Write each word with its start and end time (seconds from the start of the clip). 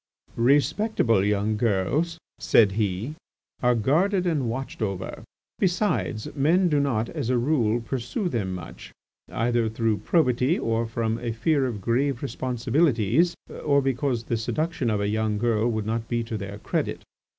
"Respectable 0.35 1.23
young 1.23 1.57
girls," 1.57 2.17
said 2.39 2.71
he, 2.71 3.13
"are 3.61 3.75
guarded 3.75 4.25
and 4.25 4.49
watched 4.49 4.81
over. 4.81 5.21
Besides, 5.59 6.27
men 6.33 6.69
do 6.69 6.79
not, 6.79 7.07
as 7.09 7.29
a 7.29 7.37
rule, 7.37 7.79
pursue 7.79 8.27
them 8.27 8.51
much, 8.55 8.91
either 9.31 9.69
through 9.69 9.99
probity, 9.99 10.57
or 10.57 10.87
from 10.87 11.19
a 11.19 11.31
fear 11.31 11.67
of 11.67 11.81
grave 11.81 12.23
responsibilities, 12.23 13.35
or 13.63 13.79
because 13.79 14.23
the 14.23 14.37
seduction 14.37 14.89
of 14.89 14.99
a 14.99 15.07
young 15.07 15.37
girl 15.37 15.67
would 15.69 15.85
not 15.85 16.07
be 16.07 16.23
to 16.23 16.35
their 16.35 16.57
credit. 16.57 17.03